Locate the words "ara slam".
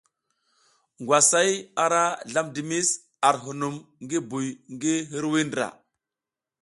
1.83-2.47